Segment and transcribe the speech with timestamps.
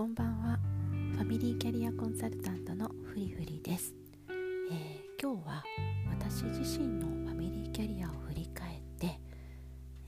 [0.00, 0.58] こんばんは。
[1.12, 3.94] ファミリーキャリアコンサルタントのフリフリです、
[4.30, 5.62] えー、今日は
[6.08, 9.20] 私自身のファミリーキャリアを振り返って、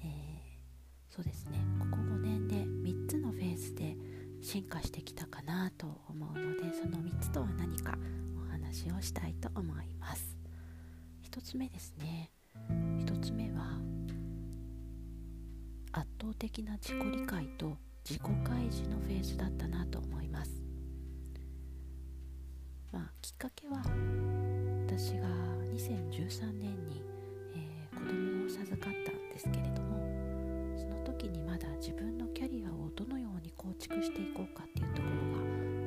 [0.00, 1.58] えー、そうですね。
[1.78, 3.94] ここ5年で3つのフェーズで
[4.40, 7.94] 進化してきたかなと思うのでその3つとは何か
[8.48, 10.38] お話をしたいと思います。
[11.30, 12.30] 1つ目ですね。
[12.70, 13.78] 1つ目は
[15.92, 19.81] 圧倒的な自己理解と自己開示のフェーズだったな
[23.42, 23.82] かけは
[24.86, 25.26] 私が
[25.74, 27.02] 2013年に、
[27.56, 29.98] えー、子供を授かったんですけれども
[30.76, 35.42] その時にまだ自分のキャリアをどのように構築していこうかっていうところが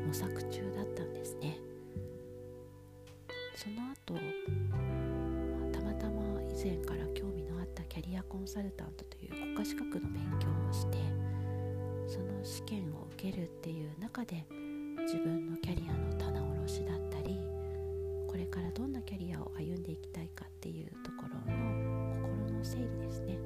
[0.06, 1.58] 模索中だったんですね。
[3.56, 10.98] その後、まあ、たまたま以前から興味のあったキャリアコンサルタントという国家資格の勉強をして
[12.06, 14.46] その試験を受けるっていう中で
[15.06, 16.35] 自分のキャリアの棚
[18.56, 23.38] からどんなキャリアを歩んでいきたいかっていうところの心の整理ですね。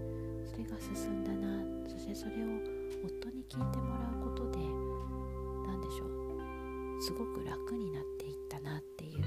[0.45, 1.89] それが進んだな。
[1.89, 2.37] そしてそれを
[3.03, 4.59] 夫に聞いてもらうことで
[5.65, 7.01] 何でしょう。
[7.01, 9.25] すごく楽になっていったなっていう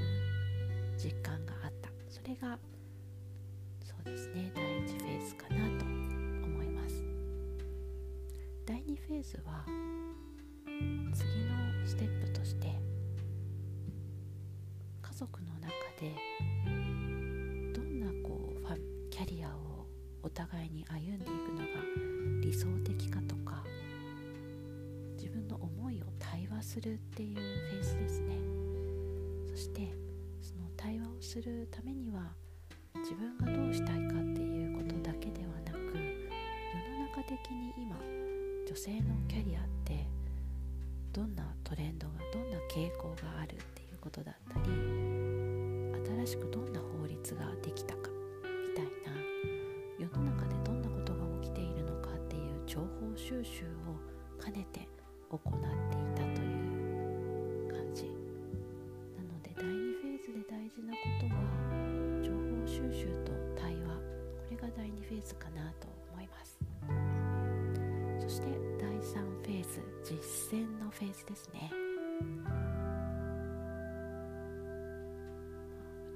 [0.97, 1.91] 実感があった。
[2.09, 2.57] それが
[3.83, 4.53] そうですね。
[4.55, 7.05] 第1フェーズかなと思います。
[8.65, 9.65] 第2フェーズは
[11.13, 11.62] 次の
[20.33, 21.65] 互いに歩んでいくのが
[22.41, 23.63] 理想的かとか
[25.17, 28.37] 自分の思いを対話するっていうフェーズですね。
[29.51, 29.93] そして
[30.41, 32.33] その対話をするためには
[32.97, 36.09] 自分がどうしたいかっていうことだけではなく世
[36.99, 37.97] の中的に今
[38.67, 40.07] 女性のキャリアって
[41.13, 44.71] どんなトレンドがどんな傾向があるっていうことだったり
[46.25, 48.09] 新しくどんな法律ができたか
[48.69, 49.32] みたいな
[52.73, 54.01] 情報収集を
[54.43, 54.89] 兼ねて
[55.29, 56.49] 行っていたとい
[57.67, 58.05] う感じ。
[59.15, 61.37] なので第2フェーズで大事なことは
[62.25, 63.93] 情報収集と対話。
[63.93, 64.01] こ
[64.53, 66.59] れが第2フェーズかなと思います。
[68.19, 68.47] そして
[68.81, 71.71] 第3フェーズ実践のフェーズですね。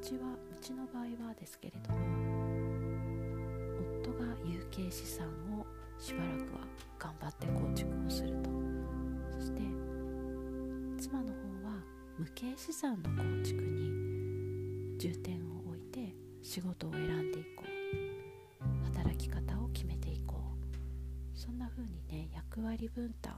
[0.00, 1.99] うちはうちの場合はですけれども
[4.00, 5.28] 夫が有形資産
[5.61, 5.66] を
[5.99, 6.61] しばらくは
[6.99, 8.51] 頑張って構築をすると。
[9.39, 9.61] そして
[10.99, 11.33] 妻の方
[11.65, 11.83] は
[12.19, 17.67] 無形資産の構築に重点を置いて仕事を選んでいこう。
[18.84, 21.39] 働き方を決めていこう。
[21.39, 23.37] そんな風にね役割分担を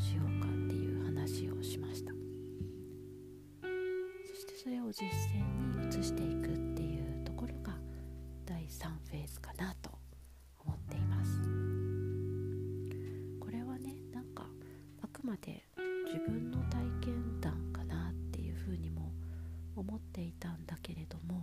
[0.00, 2.12] しようかっていう話をしました。
[4.26, 6.43] そしてそれを実践に移していく。
[15.34, 15.64] まで
[16.06, 19.10] 自分の体験談かなっていうふうにも
[19.74, 21.42] 思っていたんだけれども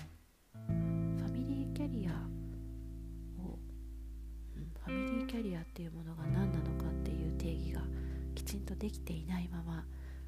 [0.53, 2.11] ファミリーキャリア
[3.43, 3.59] を、
[4.55, 7.81] うん、ファミリーキャリアっていうものが何なのかっていう定義が
[8.33, 9.83] きちんとできていないまま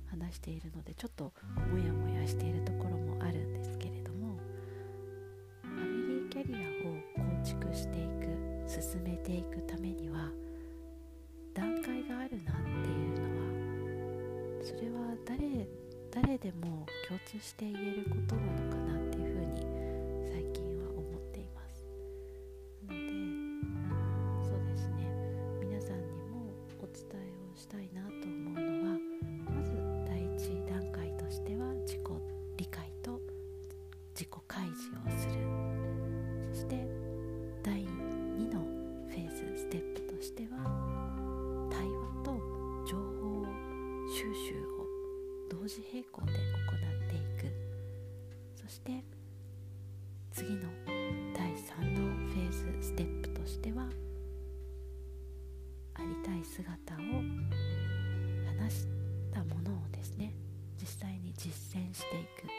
[0.08, 1.32] 話しているのでちょっと
[1.72, 4.38] モヤモヤしているところもあるんですけれども
[5.62, 9.83] ファミリーキャリアを構築していく進めていくため
[16.44, 19.64] でも共通して言えることなのかなっていうふうに
[20.30, 21.88] 最近は思っています。
[22.86, 23.08] なので
[24.44, 25.08] そうですね。
[25.62, 26.52] 皆さんにも
[26.82, 27.16] お伝え
[27.50, 29.00] をしたいなと思うのは
[29.56, 29.72] まず
[30.06, 32.00] 第一段階としては自己
[32.58, 33.22] 理解と
[34.14, 35.48] 自己開示をする。
[36.52, 36.86] そして
[37.64, 38.60] 第2の
[39.08, 40.58] フェーズステップとしては
[41.72, 42.36] 対話と
[42.86, 43.46] 情報
[44.14, 44.83] 収集を
[45.54, 47.54] 同時並行で行っていく。
[48.56, 49.04] そして
[50.32, 50.62] 次の
[51.36, 53.84] 第3のフェーズステップとしては
[55.94, 56.98] ありたい姿を
[58.58, 58.88] 話し
[59.32, 60.34] たものをですね
[60.82, 62.50] 実際に実践していく。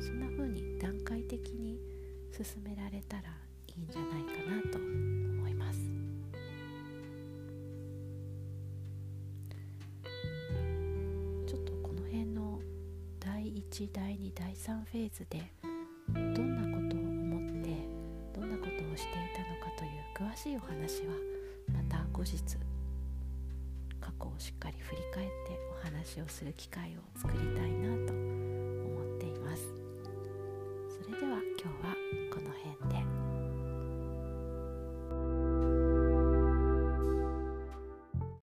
[0.00, 1.80] そんな風に段階的に
[2.30, 3.22] 進められたら
[3.66, 4.78] いいんじゃないかなと
[13.70, 15.40] 1第2第3フェーズで
[16.12, 17.70] どんなことを思って
[18.34, 21.14] どんなことをしていたのかという詳しいお話は
[21.72, 22.36] また後日
[24.00, 25.32] 過去をしっかり振り返って
[25.80, 28.09] お話をする機会を作りたいなと